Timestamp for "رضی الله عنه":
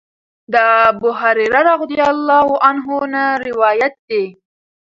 1.81-2.97